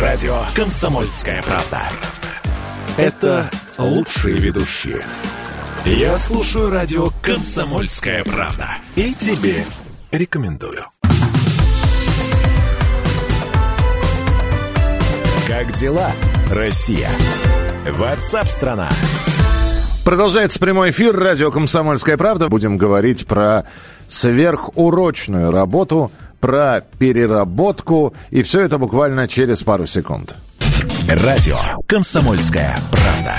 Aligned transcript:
Радио 0.00 0.42
«Комсомольская 0.54 1.42
правда». 1.42 1.82
Это 2.96 3.50
лучшие 3.78 4.36
ведущие. 4.36 5.02
Я 5.84 6.16
слушаю 6.18 6.70
радио 6.70 7.10
«Комсомольская 7.20 8.22
правда». 8.22 8.76
И 8.94 9.12
тебе 9.12 9.64
рекомендую. 10.12 10.84
Как 15.48 15.72
дела, 15.72 16.12
Россия? 16.52 17.10
Ватсап-страна! 17.90 18.88
Продолжается 20.04 20.60
прямой 20.60 20.90
эфир 20.90 21.18
радио 21.18 21.50
«Комсомольская 21.50 22.16
правда». 22.16 22.48
Будем 22.48 22.76
говорить 22.76 23.26
про 23.26 23.64
сверхурочную 24.06 25.50
работу, 25.50 26.12
про 26.40 26.82
переработку. 26.98 28.14
И 28.30 28.42
все 28.42 28.60
это 28.60 28.78
буквально 28.78 29.28
через 29.28 29.62
пару 29.62 29.86
секунд. 29.86 30.36
Радио 31.08 31.56
«Комсомольская 31.86 32.78
правда». 32.90 33.34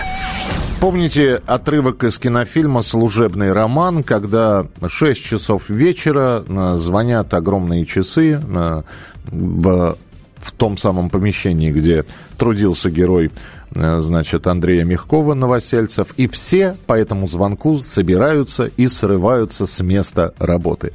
Помните 0.79 1.41
отрывок 1.45 2.03
из 2.05 2.17
кинофильма 2.19 2.81
«Служебный 2.81 3.51
роман», 3.51 4.03
когда 4.03 4.65
6 4.85 5.21
часов 5.21 5.69
вечера 5.69 6.43
э, 6.47 6.75
звонят 6.75 7.33
огромные 7.33 7.85
часы 7.85 8.41
э, 8.41 8.81
в, 9.25 9.97
в 10.37 10.51
том 10.53 10.77
самом 10.77 11.09
помещении, 11.09 11.71
где 11.71 12.05
трудился 12.37 12.89
герой 12.89 13.29
Э, 13.75 13.99
значит, 14.01 14.47
Андрея 14.47 14.83
Мягкова, 14.83 15.33
новосельцев, 15.33 16.13
и 16.17 16.27
все 16.27 16.75
по 16.87 16.93
этому 16.93 17.27
звонку 17.27 17.79
собираются 17.79 18.65
и 18.65 18.87
срываются 18.87 19.65
с 19.65 19.81
места 19.83 20.33
работы. 20.39 20.93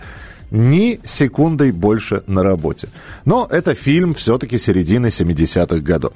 Ни 0.57 1.01
секундой 1.03 1.73
больше 1.73 2.23
на 2.27 2.43
работе. 2.43 2.89
Но 3.25 3.49
это 3.51 3.75
фильм 3.75 4.15
все-таки 4.15 4.57
середины 4.57 5.07
70-х 5.07 5.81
годов. 5.81 6.13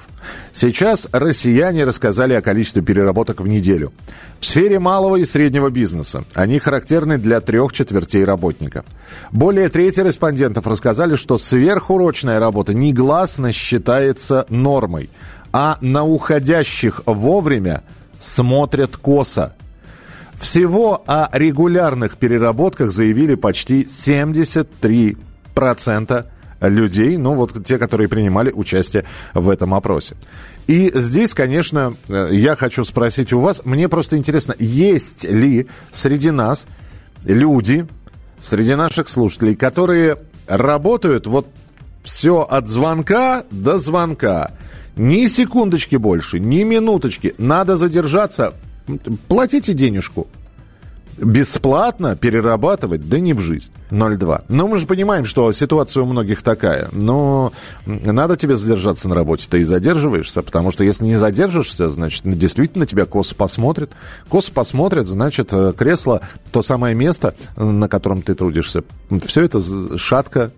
Сейчас 0.52 1.08
россияне 1.12 1.84
рассказали 1.84 2.34
о 2.34 2.40
количестве 2.40 2.82
переработок 2.82 3.40
в 3.40 3.48
неделю. 3.48 3.92
В 4.38 4.46
сфере 4.46 4.78
малого 4.78 5.16
и 5.16 5.24
среднего 5.24 5.70
бизнеса 5.70 6.24
они 6.34 6.60
характерны 6.60 7.18
для 7.18 7.40
трех 7.40 7.72
четвертей 7.72 8.24
работников. 8.24 8.84
Более 9.32 9.68
трети 9.68 10.00
респондентов 10.00 10.66
рассказали, 10.66 11.16
что 11.16 11.36
сверхурочная 11.36 12.38
работа 12.38 12.74
негласно 12.74 13.50
считается 13.50 14.46
нормой– 14.48 15.10
а 15.52 15.78
на 15.80 16.04
уходящих 16.04 17.02
вовремя 17.06 17.82
смотрят 18.20 18.96
косо. 18.96 19.54
Всего 20.40 21.02
о 21.06 21.28
регулярных 21.32 22.16
переработках 22.16 22.92
заявили 22.92 23.34
почти 23.34 23.84
73% 23.84 26.26
людей, 26.60 27.16
ну 27.16 27.34
вот 27.34 27.64
те, 27.64 27.78
которые 27.78 28.08
принимали 28.08 28.50
участие 28.50 29.04
в 29.34 29.48
этом 29.48 29.74
опросе. 29.74 30.16
И 30.66 30.90
здесь, 30.94 31.34
конечно, 31.34 31.94
э, 32.08 32.30
я 32.32 32.56
хочу 32.56 32.84
спросить 32.84 33.32
у 33.32 33.40
вас, 33.40 33.62
мне 33.64 33.88
просто 33.88 34.16
интересно, 34.16 34.54
есть 34.58 35.24
ли 35.24 35.68
среди 35.92 36.30
нас 36.30 36.66
люди, 37.24 37.86
среди 38.42 38.74
наших 38.74 39.08
слушателей, 39.08 39.56
которые 39.56 40.18
работают 40.46 41.26
вот 41.26 41.46
все 42.02 42.42
от 42.42 42.68
звонка 42.68 43.44
до 43.50 43.78
звонка, 43.78 44.52
ни 44.96 45.26
секундочки 45.26 45.96
больше, 45.96 46.40
ни 46.40 46.64
минуточки. 46.64 47.34
Надо 47.38 47.76
задержаться. 47.76 48.54
Платите 49.28 49.74
денежку. 49.74 50.26
Бесплатно 51.16 52.14
перерабатывать, 52.14 53.08
да 53.08 53.18
не 53.18 53.32
в 53.32 53.40
жизнь. 53.40 53.72
0,2. 53.90 54.44
Но 54.48 54.68
мы 54.68 54.78
же 54.78 54.86
понимаем, 54.86 55.24
что 55.24 55.50
ситуация 55.52 56.04
у 56.04 56.06
многих 56.06 56.42
такая. 56.42 56.88
Но 56.92 57.52
надо 57.86 58.36
тебе 58.36 58.56
задержаться 58.56 59.08
на 59.08 59.16
работе. 59.16 59.48
Ты 59.50 59.60
и 59.60 59.64
задерживаешься, 59.64 60.42
потому 60.42 60.70
что 60.70 60.84
если 60.84 61.06
не 61.06 61.16
задержишься, 61.16 61.90
значит, 61.90 62.22
действительно 62.24 62.86
тебя 62.86 63.04
косо 63.04 63.34
посмотрят. 63.34 63.90
Косо 64.28 64.52
посмотрят, 64.52 65.08
значит, 65.08 65.48
э, 65.52 65.72
кресло, 65.76 66.20
то 66.52 66.62
самое 66.62 66.94
место, 66.94 67.34
на 67.56 67.88
котором 67.88 68.22
ты 68.22 68.36
трудишься. 68.36 68.84
Все 69.26 69.42
это 69.42 69.58
шатко 69.98 70.52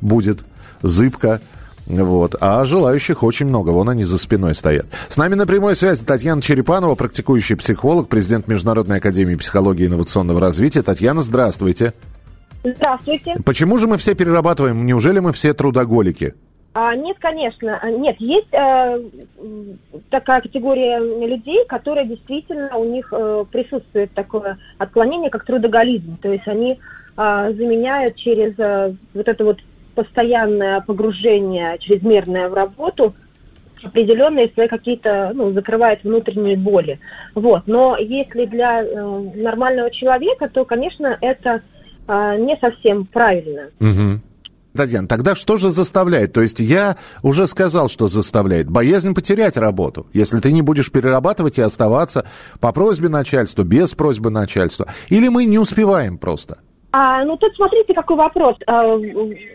будет, 0.00 0.44
зыбко, 0.80 1.42
вот. 1.86 2.34
А 2.40 2.64
желающих 2.64 3.22
очень 3.22 3.46
много. 3.46 3.70
Вон 3.70 3.88
они 3.88 4.04
за 4.04 4.18
спиной 4.18 4.54
стоят. 4.54 4.86
С 5.08 5.16
нами 5.16 5.34
на 5.34 5.46
прямой 5.46 5.74
связи 5.74 6.04
Татьяна 6.04 6.42
Черепанова, 6.42 6.94
практикующий 6.94 7.56
психолог, 7.56 8.08
президент 8.08 8.48
Международной 8.48 8.98
академии 8.98 9.36
психологии 9.36 9.84
и 9.84 9.86
инновационного 9.86 10.40
развития. 10.40 10.82
Татьяна, 10.82 11.20
здравствуйте. 11.20 11.92
Здравствуйте. 12.64 13.36
Почему 13.44 13.78
же 13.78 13.86
мы 13.86 13.96
все 13.96 14.14
перерабатываем? 14.14 14.84
Неужели 14.84 15.20
мы 15.20 15.32
все 15.32 15.52
трудоголики? 15.52 16.34
А, 16.78 16.94
нет, 16.94 17.16
конечно. 17.20 17.80
Нет, 17.90 18.16
есть 18.18 18.52
э, 18.52 19.00
такая 20.10 20.42
категория 20.42 20.98
людей, 20.98 21.64
которая 21.66 22.04
действительно, 22.04 22.76
у 22.76 22.84
них 22.84 23.08
э, 23.12 23.44
присутствует 23.50 24.12
такое 24.12 24.58
отклонение, 24.76 25.30
как 25.30 25.46
трудоголизм. 25.46 26.18
То 26.18 26.30
есть 26.30 26.46
они 26.46 26.72
э, 26.72 27.52
заменяют 27.56 28.16
через 28.16 28.58
э, 28.58 28.94
вот 29.14 29.26
это 29.26 29.44
вот 29.44 29.58
постоянное 29.96 30.80
погружение 30.82 31.78
чрезмерное 31.80 32.48
в 32.48 32.54
работу 32.54 33.14
определенные 33.82 34.48
свои 34.54 34.68
какие-то, 34.68 35.32
ну, 35.34 35.52
закрывает 35.52 36.02
внутренние 36.04 36.56
боли. 36.56 36.98
Вот. 37.34 37.62
Но 37.66 37.96
если 37.96 38.46
для 38.46 38.82
э, 38.82 39.30
нормального 39.34 39.90
человека, 39.90 40.48
то, 40.48 40.64
конечно, 40.64 41.16
это 41.20 41.62
э, 42.08 42.36
не 42.38 42.56
совсем 42.60 43.06
правильно. 43.06 43.70
Угу. 43.80 44.20
Татьяна, 44.76 45.08
тогда 45.08 45.34
что 45.34 45.56
же 45.56 45.70
заставляет? 45.70 46.32
То 46.32 46.42
есть 46.42 46.60
я 46.60 46.96
уже 47.22 47.46
сказал, 47.46 47.88
что 47.88 48.08
заставляет. 48.08 48.68
Боязнь 48.68 49.14
потерять 49.14 49.56
работу. 49.56 50.06
Если 50.12 50.38
ты 50.38 50.52
не 50.52 50.62
будешь 50.62 50.92
перерабатывать 50.92 51.58
и 51.58 51.62
оставаться 51.62 52.26
по 52.60 52.72
просьбе 52.72 53.08
начальства, 53.08 53.62
без 53.62 53.94
просьбы 53.94 54.30
начальства. 54.30 54.88
Или 55.08 55.28
мы 55.28 55.44
не 55.44 55.58
успеваем 55.58 56.18
просто? 56.18 56.58
А, 56.98 57.22
ну 57.26 57.36
тут 57.36 57.54
смотрите, 57.54 57.92
какой 57.92 58.16
вопрос. 58.16 58.56
А, 58.66 58.96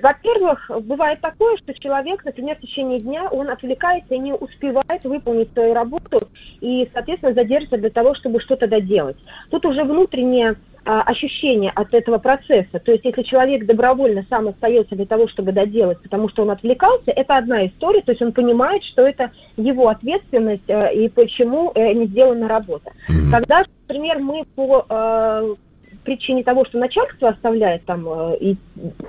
во-первых, 0.03 0.69
бывает 0.83 1.21
такое, 1.21 1.57
что 1.57 1.73
человек, 1.73 2.23
например, 2.23 2.55
в 2.55 2.61
течение 2.61 2.99
дня 2.99 3.27
он 3.31 3.49
отвлекается 3.49 4.13
и 4.13 4.19
не 4.19 4.31
успевает 4.31 5.03
выполнить 5.03 5.51
свою 5.53 5.73
работу 5.73 6.19
и, 6.59 6.87
соответственно, 6.93 7.33
задержится 7.33 7.77
для 7.77 7.89
того, 7.89 8.13
чтобы 8.13 8.41
что-то 8.41 8.67
доделать. 8.67 9.17
Тут 9.49 9.65
уже 9.65 9.83
внутреннее 9.83 10.55
а, 10.85 11.01
ощущение 11.01 11.71
от 11.71 11.95
этого 11.95 12.19
процесса. 12.19 12.77
То 12.77 12.91
есть, 12.91 13.05
если 13.05 13.23
человек 13.23 13.65
добровольно 13.65 14.23
сам 14.29 14.49
остается 14.49 14.95
для 14.95 15.07
того, 15.07 15.27
чтобы 15.27 15.51
доделать, 15.51 15.99
потому 16.03 16.29
что 16.29 16.43
он 16.43 16.51
отвлекался, 16.51 17.09
это 17.09 17.37
одна 17.37 17.65
история. 17.65 18.01
То 18.01 18.11
есть 18.11 18.21
он 18.21 18.33
понимает, 18.33 18.83
что 18.83 19.01
это 19.01 19.31
его 19.57 19.87
ответственность 19.87 20.69
а, 20.69 20.89
и 20.89 21.09
почему 21.09 21.71
э, 21.73 21.91
не 21.93 22.05
сделана 22.05 22.47
работа. 22.47 22.91
Когда, 23.31 23.65
например, 23.87 24.19
мы 24.19 24.43
по 24.55 24.85
а, 24.87 25.55
причине 26.03 26.43
того, 26.43 26.65
что 26.65 26.77
начальство 26.77 27.29
оставляет 27.29 27.85
там 27.85 28.07
э, 28.07 28.37
и 28.39 28.57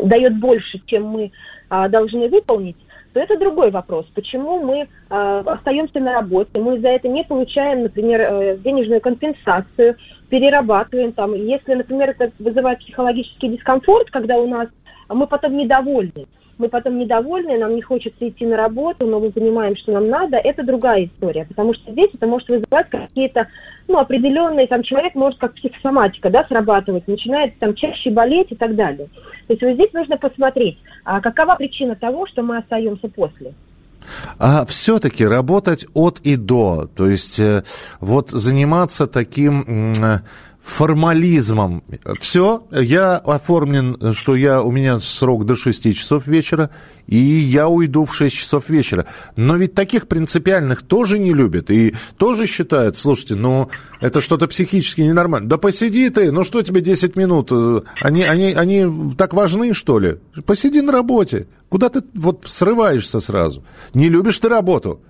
дает 0.01 0.39
больше, 0.39 0.81
чем 0.87 1.05
мы 1.05 1.33
а, 1.69 1.89
должны 1.89 2.29
выполнить, 2.29 2.77
то 3.13 3.21
это 3.21 3.39
другой 3.39 3.71
вопрос. 3.71 4.07
Почему 4.15 4.61
мы 4.61 4.89
э, 5.11 5.43
остаемся 5.47 6.01
на 6.01 6.13
работе, 6.13 6.61
мы 6.61 6.81
за 6.81 6.89
это 6.89 7.09
не 7.09 7.25
получаем, 7.25 7.83
например, 7.83 8.21
э, 8.21 8.57
денежную 8.59 9.01
компенсацию, 9.01 9.97
перерабатываем 10.29 11.13
там. 11.13 11.35
Если, 11.35 11.75
например, 11.75 12.11
это 12.11 12.31
вызывает 12.39 12.79
психологический 12.81 13.49
дискомфорт, 13.49 14.11
когда 14.11 14.39
у 14.39 14.47
нас 14.47 14.69
мы 15.09 15.27
потом 15.27 15.57
недовольны, 15.57 16.27
мы 16.59 16.69
потом 16.69 16.99
недовольны, 16.99 17.59
нам 17.59 17.75
не 17.75 17.83
хочется 17.83 18.29
идти 18.29 18.47
на 18.47 18.57
работу, 18.57 19.07
но 19.07 19.19
мы 19.21 19.31
понимаем, 19.31 19.77
что 19.77 19.93
нам 19.93 20.09
надо, 20.09 20.37
это 20.37 20.63
другая 20.63 21.07
история, 21.07 21.45
потому 21.45 21.75
что 21.75 21.91
здесь 21.93 22.11
это 22.15 22.27
может 22.27 22.49
вызывать 22.49 22.89
какие-то, 22.89 23.49
ну, 23.89 23.99
определенные, 23.99 24.67
там, 24.67 24.83
человек 24.83 25.15
может 25.15 25.39
как 25.41 25.55
психосоматика, 25.55 26.31
да, 26.31 26.45
срабатывать, 26.45 27.09
начинает 27.09 27.59
там 27.59 27.75
чаще 27.75 28.11
болеть 28.11 28.53
и 28.53 28.55
так 28.55 28.77
далее. 28.77 29.09
То 29.47 29.55
есть 29.55 29.63
вот 29.63 29.75
здесь 29.75 29.93
нужно 29.93 30.17
посмотреть, 30.17 30.79
а 31.05 31.21
какова 31.21 31.57
причина 31.57 31.97
того, 31.97 32.27
что 32.27 32.43
мы 32.43 32.59
остаемся 32.59 33.09
после. 33.09 33.55
А 34.39 34.67
все-таки 34.67 35.25
работать 35.25 35.87
от 35.95 36.21
и 36.21 36.37
до, 36.37 36.89
то 36.95 37.09
есть 37.09 37.39
э, 37.39 37.63
вот 38.01 38.31
заниматься 38.31 39.07
таким... 39.07 39.93
Формализмом. 40.63 41.83
Все, 42.21 42.65
я 42.71 43.17
оформлен, 43.17 44.15
что 44.15 44.37
я, 44.37 44.63
у 44.63 44.71
меня 44.71 45.01
срок 45.01 45.45
до 45.45 45.57
6 45.57 45.95
часов 45.95 46.29
вечера, 46.29 46.71
и 47.09 47.17
я 47.17 47.69
уйду 47.69 48.05
в 48.05 48.15
6 48.15 48.35
часов 48.35 48.69
вечера. 48.69 49.07
Но 49.35 49.57
ведь 49.57 49.75
таких 49.75 50.07
принципиальных 50.07 50.83
тоже 50.83 51.19
не 51.19 51.35
любят 51.35 51.71
и 51.71 51.95
тоже 52.17 52.47
считают, 52.47 52.97
слушайте, 52.97 53.35
ну, 53.35 53.71
это 54.01 54.21
что-то 54.21 54.47
психически 54.47 55.01
ненормально. 55.01 55.49
Да 55.49 55.59
посиди 55.59 56.09
ты, 56.11 56.31
ну 56.31 56.45
что 56.45 56.63
тебе 56.63 56.81
10 56.81 57.17
минут? 57.17 57.51
Они, 58.01 58.23
они, 58.23 58.53
они 58.53 59.15
так 59.19 59.35
важны, 59.35 59.75
что 59.75 59.99
ли? 59.99 60.19
Посиди 60.47 60.81
на 60.81 60.93
работе. 60.93 61.49
Куда 61.69 61.89
ты 61.89 62.03
вот 62.15 62.45
срываешься 62.47 63.19
сразу? 63.19 63.65
Не 63.95 64.09
любишь 64.09 64.39
ты 64.39 64.49
работу? 64.49 65.01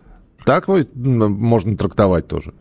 Так 0.47 0.67
вот 0.67 0.89
можно 0.95 1.77
трактовать 1.77 2.27
тоже. 2.27 2.55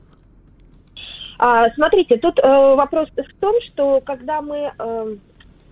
А, 1.43 1.71
смотрите, 1.71 2.17
тут 2.17 2.37
э, 2.37 2.75
вопрос 2.75 3.09
в 3.17 3.39
том, 3.39 3.55
что 3.61 3.99
когда 4.05 4.43
мы 4.43 4.71
э, 4.77 5.15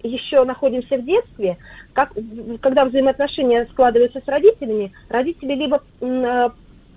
еще 0.01 0.43
находимся 0.43 0.97
в 0.97 1.05
детстве, 1.05 1.57
как, 1.93 2.11
когда 2.59 2.85
взаимоотношения 2.85 3.67
складываются 3.71 4.19
с 4.19 4.27
родителями, 4.27 4.91
родители 5.09 5.53
либо 5.53 5.83
э, 6.01 6.49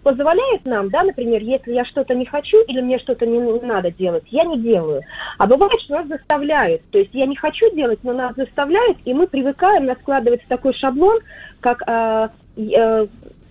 позволяют 0.03 0.65
нам, 0.65 0.89
да, 0.89 1.03
например, 1.03 1.43
если 1.43 1.75
я 1.75 1.85
что-то 1.85 2.15
не 2.15 2.25
хочу 2.25 2.63
или 2.63 2.81
мне 2.81 2.99
что-то 2.99 3.27
не 3.27 3.41
надо 3.61 3.91
делать, 3.91 4.25
я 4.29 4.45
не 4.45 4.59
делаю. 4.59 5.03
А 5.37 5.47
бывает, 5.47 5.79
что 5.83 5.97
нас 5.97 6.09
заставляют. 6.09 6.81
То 6.93 6.99
есть 6.99 7.11
я 7.13 7.27
не 7.27 7.37
хочу 7.37 7.71
делать, 7.75 7.99
но 8.03 8.15
нас 8.15 8.35
заставляют, 8.37 8.97
и 9.05 9.13
мы 9.13 9.27
привыкаем, 9.27 9.85
нас 9.85 9.99
складывается 9.99 10.49
такой 10.49 10.73
шаблон, 10.73 11.21
как 11.61 11.83
э, 11.87 12.29
э, 12.57 13.07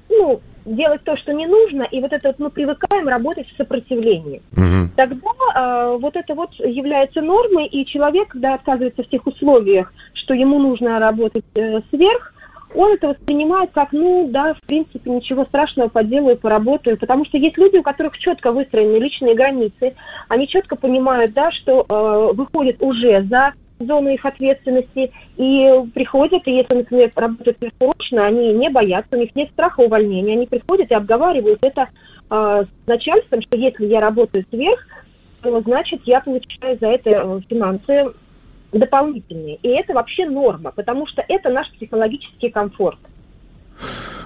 ну, 0.10 0.42
делать 0.66 1.04
то, 1.04 1.18
что 1.18 1.34
не 1.34 1.48
нужно, 1.48 1.84
и 1.84 2.02
вот 2.02 2.14
это 2.14 2.30
вот 2.30 2.40
мы 2.40 2.50
привыкаем 2.50 3.08
работать 3.08 3.48
в 3.50 3.58
сопротивлении. 3.58 4.42
Угу. 4.54 4.90
Тогда 4.96 5.30
э, 5.56 5.98
вот 6.00 6.16
это 6.16 6.36
вот 6.36 6.54
является 6.54 7.22
нормой, 7.22 7.68
и 7.68 7.86
человек, 7.86 8.30
когда 8.30 8.56
отказывается 8.56 9.04
в 9.04 9.08
тех 9.08 9.26
условиях, 9.26 9.94
что 10.14 10.34
ему 10.34 10.60
нужно 10.60 11.00
работать 11.00 11.46
э, 11.56 11.82
сверх, 11.90 12.34
он 12.74 12.94
это 12.94 13.10
воспринимает 13.10 13.72
как, 13.74 13.92
ну, 13.92 14.30
да, 14.30 14.54
в 14.54 14.62
принципе, 14.62 15.10
ничего 15.10 15.46
страшного, 15.46 15.90
поделаю, 15.90 16.38
поработаю. 16.38 16.98
Потому 16.98 17.26
что 17.26 17.38
есть 17.38 17.58
люди, 17.58 17.78
у 17.78 17.84
которых 17.84 18.18
четко 18.18 18.52
выстроены 18.52 18.98
личные 18.98 19.36
границы, 19.36 19.96
они 20.30 20.48
четко 20.48 20.76
понимают, 20.76 21.34
да, 21.34 21.52
что 21.52 21.86
э, 21.88 22.34
выходят 22.34 22.78
уже 22.80 23.24
за 23.24 23.54
зону 23.86 24.10
их 24.10 24.26
ответственности 24.26 25.12
и 25.38 25.70
приходят, 25.94 26.48
и 26.48 26.52
если, 26.52 26.76
например, 26.76 27.12
работают 27.16 27.58
сверхурочно, 27.58 28.26
они 28.26 28.54
не 28.54 28.70
боятся, 28.70 29.16
у 29.16 29.20
них 29.20 29.36
нет 29.36 29.50
страха 29.52 29.82
увольнения, 29.82 30.34
они 30.34 30.48
приходят 30.48 30.92
и 30.92 30.96
обговаривают 30.96 31.60
это 31.62 31.90
э, 32.30 32.64
с 32.66 32.88
начальством, 32.88 33.42
что 33.42 33.58
если 33.58 33.86
я 33.86 34.00
работаю 34.00 34.46
сверх, 34.50 34.86
то 35.42 35.62
значит 35.62 36.02
я 36.06 36.22
получаю 36.22 36.78
за 36.80 36.88
это 36.88 37.10
э, 37.10 37.42
финансы 37.50 38.14
дополнительные. 38.72 39.58
И 39.62 39.68
это 39.68 39.94
вообще 39.94 40.26
норма, 40.26 40.72
потому 40.72 41.06
что 41.08 41.24
это 41.28 41.50
наш 41.50 41.72
психологический 41.72 42.50
комфорт. 42.50 43.00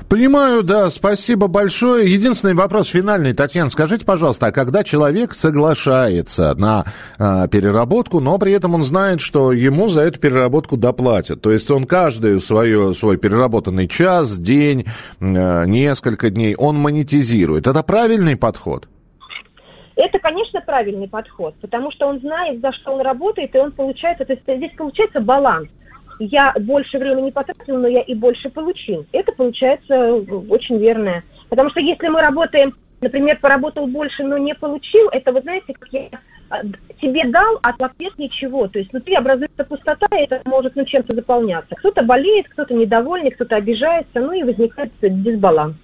Понимаю, 0.10 0.62
да, 0.62 0.92
спасибо 0.92 1.48
большое. 1.48 2.12
Единственный 2.12 2.54
вопрос 2.54 2.90
финальный, 2.90 3.34
Татьяна, 3.34 3.70
скажите, 3.72 4.06
пожалуйста, 4.06 4.48
а 4.48 4.52
когда 4.52 4.84
человек 4.84 5.34
соглашается 5.34 6.54
на 6.54 6.86
э, 7.18 7.48
переработку, 7.50 8.20
но 8.20 8.38
при 8.38 8.52
этом 8.52 8.76
он 8.76 8.84
знает, 8.84 9.20
что 9.20 9.52
ему 9.52 9.90
за 9.90 10.02
эту 10.02 10.20
переработку 10.20 10.78
доплатят, 10.78 11.42
то 11.42 11.52
есть 11.52 11.72
он 11.72 11.86
каждый 11.86 12.40
свое, 12.40 12.94
свой 12.94 13.18
переработанный 13.18 13.88
час, 13.88 14.38
день, 14.38 14.86
э, 15.20 15.66
несколько 15.66 16.30
дней, 16.30 16.56
он 16.56 16.78
монетизирует. 16.78 17.66
Это 17.66 17.82
правильный 17.82 18.36
подход? 18.36 18.88
Это, 19.96 20.20
конечно, 20.20 20.62
правильный 20.62 21.08
подход, 21.08 21.56
потому 21.62 21.90
что 21.90 22.06
он 22.06 22.20
знает, 22.20 22.62
за 22.62 22.72
что 22.74 22.94
он 22.94 23.02
работает, 23.02 23.56
и 23.56 23.58
он 23.58 23.72
получает, 23.72 24.22
это, 24.22 24.36
здесь 24.56 24.72
получается 24.78 25.20
баланс 25.20 25.68
я 26.20 26.54
больше 26.60 26.98
времени 26.98 27.32
потратил, 27.32 27.78
но 27.78 27.88
я 27.88 28.02
и 28.02 28.14
больше 28.14 28.50
получил. 28.50 29.06
Это 29.12 29.32
получается 29.32 30.14
очень 30.14 30.78
верное. 30.78 31.24
Потому 31.50 31.70
что 31.70 31.80
если 31.80 32.08
мы 32.08 32.22
работаем, 32.22 32.72
например, 33.02 33.40
поработал 33.40 33.88
больше, 33.88 34.24
но 34.24 34.38
не 34.38 34.56
получил, 34.56 35.10
это, 35.10 35.32
вы 35.32 35.42
знаете, 35.42 35.74
как 35.74 35.90
я 35.92 36.10
а, 36.50 36.62
тебе 37.02 37.26
дал, 37.26 37.60
а 37.62 37.70
ответ 37.78 38.18
ничего. 38.18 38.68
То 38.68 38.80
есть 38.80 38.92
внутри 38.92 39.16
образуется 39.16 39.64
пустота, 39.64 40.08
и 40.18 40.24
это 40.24 40.42
может 40.46 40.76
ну, 40.76 40.86
чем-то 40.86 41.16
заполняться. 41.16 41.76
Кто-то 41.76 42.04
болеет, 42.04 42.48
кто-то 42.50 42.74
недовольный, 42.74 43.32
кто-то 43.32 43.56
обижается, 43.56 44.20
ну 44.20 44.32
и 44.32 44.44
возникает 44.44 44.92
дисбаланс. 45.02 45.76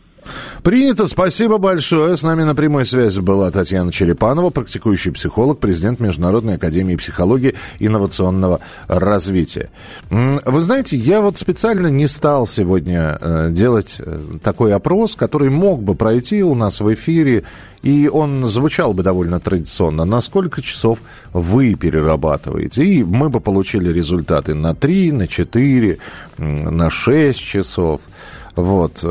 Принято, 0.64 1.08
спасибо 1.08 1.58
большое. 1.58 2.16
С 2.16 2.22
нами 2.22 2.44
на 2.44 2.54
прямой 2.54 2.86
связи 2.86 3.20
была 3.20 3.50
Татьяна 3.50 3.92
Черепанова, 3.92 4.52
практикующий 4.52 5.12
психолог, 5.12 5.60
президент 5.60 6.00
Международной 6.00 6.56
академии 6.56 6.96
психологии 6.96 7.56
инновационного 7.80 8.60
развития. 8.88 9.72
Вы 10.10 10.62
знаете, 10.62 10.98
я 10.98 11.22
вот 11.22 11.38
специально 11.38 11.88
не 11.88 12.08
стал 12.08 12.46
сегодня 12.46 13.18
э, 13.20 13.50
делать 13.52 13.96
э, 14.00 14.20
такой 14.44 14.74
опрос, 14.74 15.16
который 15.16 15.50
мог 15.50 15.82
бы 15.82 15.96
пройти 15.96 16.44
у 16.44 16.54
нас 16.54 16.80
в 16.80 16.94
эфире, 16.94 17.44
и 17.82 18.08
он 18.08 18.46
звучал 18.46 18.94
бы 18.94 19.02
довольно 19.02 19.40
традиционно. 19.40 20.06
На 20.06 20.22
сколько 20.22 20.62
часов 20.62 21.00
вы 21.34 21.74
перерабатываете? 21.74 22.86
И 22.86 23.04
мы 23.04 23.30
бы 23.30 23.40
получили 23.40 23.92
результаты 23.92 24.54
на 24.54 24.76
3, 24.76 25.12
на 25.12 25.28
4, 25.28 25.98
на 26.38 26.90
6 26.92 27.40
часов. 27.40 28.02
Вот. 28.56 29.04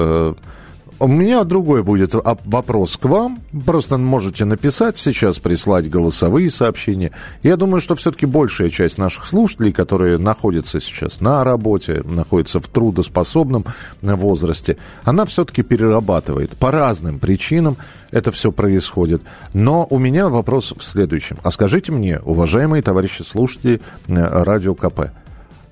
У 1.02 1.06
меня 1.06 1.44
другой 1.44 1.82
будет 1.82 2.14
вопрос 2.14 2.99
к 2.99 3.06
вам. 3.06 3.41
Просто 3.64 3.97
можете 3.97 4.44
написать 4.44 4.99
сейчас, 4.99 5.38
прислать 5.38 5.88
голосовые 5.88 6.50
сообщения. 6.50 7.12
Я 7.43 7.56
думаю, 7.56 7.81
что 7.81 7.94
все-таки 7.94 8.26
большая 8.26 8.69
часть 8.69 8.99
наших 8.99 9.25
слушателей, 9.25 9.73
которые 9.73 10.19
находятся 10.19 10.79
сейчас 10.79 11.23
на 11.23 11.43
работе, 11.43 12.02
находятся 12.05 12.61
в 12.61 12.69
трудоспособном 12.69 13.64
возрасте, 14.02 14.76
она 15.02 15.25
все-таки 15.25 15.62
перерабатывает. 15.62 16.50
По 16.58 16.70
разным 16.70 17.19
причинам 17.19 17.79
это 18.11 18.31
все 18.31 18.52
происходит. 18.52 19.23
Но 19.55 19.87
у 19.88 19.99
меня 19.99 20.29
вопрос 20.29 20.75
в 20.76 20.82
следующем. 20.85 21.38
А 21.43 21.50
скажите 21.50 21.93
мне, 21.93 22.19
уважаемые 22.19 22.82
товарищи 22.82 23.23
слушатели 23.23 23.81
э, 24.06 24.43
Радио 24.44 24.75
КП, 24.75 25.12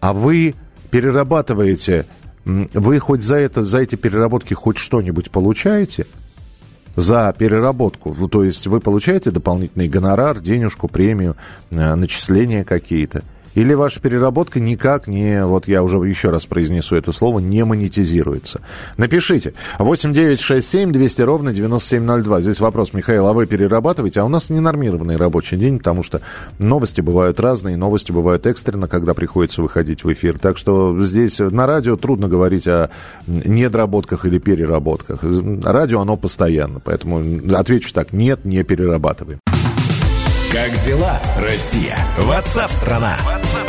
а 0.00 0.14
вы 0.14 0.54
перерабатываете 0.90 2.06
вы 2.48 2.98
хоть 2.98 3.22
за 3.22 3.36
это, 3.36 3.62
за 3.62 3.80
эти 3.80 3.94
переработки 3.94 4.54
хоть 4.54 4.78
что-нибудь 4.78 5.30
получаете? 5.30 6.06
За 6.96 7.32
переработку. 7.38 8.16
Ну, 8.18 8.26
то 8.26 8.42
есть 8.42 8.66
вы 8.66 8.80
получаете 8.80 9.30
дополнительный 9.30 9.88
гонорар, 9.88 10.40
денежку, 10.40 10.88
премию, 10.88 11.36
э, 11.70 11.94
начисления 11.94 12.64
какие-то? 12.64 13.22
Или 13.58 13.74
ваша 13.74 14.00
переработка 14.00 14.60
никак 14.60 15.08
не, 15.08 15.44
вот 15.44 15.66
я 15.66 15.82
уже 15.82 15.98
еще 15.98 16.30
раз 16.30 16.46
произнесу 16.46 16.94
это 16.94 17.10
слово, 17.10 17.40
не 17.40 17.64
монетизируется. 17.64 18.60
Напишите. 18.96 19.52
8 19.80 20.12
9 20.12 20.38
6 20.38 20.68
7 20.68 20.92
200 20.92 21.22
ровно 21.22 21.52
9702. 21.52 22.40
Здесь 22.42 22.60
вопрос, 22.60 22.92
Михаил, 22.92 23.26
а 23.26 23.32
вы 23.32 23.46
перерабатываете? 23.46 24.20
А 24.20 24.24
у 24.24 24.28
нас 24.28 24.48
ненормированный 24.48 25.16
рабочий 25.16 25.56
день, 25.56 25.78
потому 25.78 26.04
что 26.04 26.20
новости 26.60 27.00
бывают 27.00 27.40
разные, 27.40 27.76
новости 27.76 28.12
бывают 28.12 28.46
экстренно, 28.46 28.86
когда 28.86 29.12
приходится 29.12 29.60
выходить 29.60 30.04
в 30.04 30.12
эфир. 30.12 30.38
Так 30.38 30.56
что 30.56 30.96
здесь 31.04 31.40
на 31.40 31.66
радио 31.66 31.96
трудно 31.96 32.28
говорить 32.28 32.68
о 32.68 32.90
недоработках 33.26 34.24
или 34.24 34.38
переработках. 34.38 35.24
Радио, 35.64 36.00
оно 36.00 36.16
постоянно, 36.16 36.78
поэтому 36.78 37.20
отвечу 37.56 37.92
так, 37.92 38.12
нет, 38.12 38.44
не 38.44 38.62
перерабатываем. 38.62 39.40
Как 40.52 40.76
дела, 40.84 41.20
Россия? 41.36 41.98
Ватсап-страна! 42.18 43.16